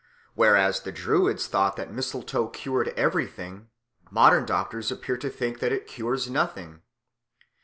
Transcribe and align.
Whereas 0.33 0.79
the 0.79 0.91
Druids 0.91 1.45
thought 1.45 1.75
that 1.75 1.93
mistletoe 1.93 2.47
cured 2.47 2.87
everything, 2.97 3.69
modern 4.09 4.47
doctors 4.47 4.91
appear 4.91 5.15
to 5.17 5.29
think 5.29 5.59
that 5.59 5.71
it 5.71 5.85
cures 5.85 6.27
nothing. 6.27 6.81